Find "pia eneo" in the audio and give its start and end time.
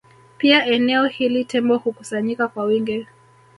0.37-1.05